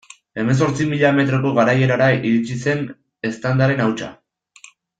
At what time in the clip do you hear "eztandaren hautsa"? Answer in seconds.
3.33-4.09